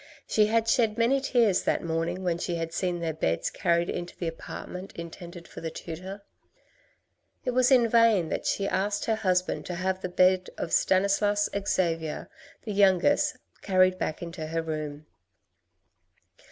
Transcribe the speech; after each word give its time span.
She 0.25 0.47
had 0.47 0.67
shed 0.67 0.97
many 0.97 1.21
tears 1.21 1.61
that 1.61 1.83
morning, 1.83 2.23
when 2.23 2.39
she 2.39 2.55
had 2.55 2.73
seen 2.73 2.99
their 2.99 3.13
beds 3.13 3.51
carried 3.51 3.87
into 3.87 4.17
the 4.17 4.27
apartment 4.27 4.93
intended 4.95 5.47
for 5.47 5.61
the 5.61 5.69
tutor. 5.69 6.23
It 7.45 7.51
was 7.51 7.69
in 7.69 7.87
vain 7.87 8.29
that 8.29 8.47
she 8.47 8.67
asked 8.67 9.05
her 9.05 9.13
husband 9.17 9.67
to 9.67 9.75
have 9.75 10.01
the 10.01 10.09
bed 10.09 10.49
of 10.57 10.73
Stanislas 10.73 11.49
Xavier, 11.67 12.31
the 12.63 12.73
youngest, 12.73 13.37
carried 13.61 13.99
back 13.99 14.23
into 14.23 14.47
her 14.47 14.63
room. 14.63 15.05